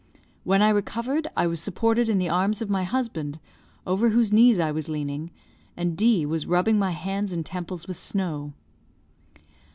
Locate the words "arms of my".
2.27-2.83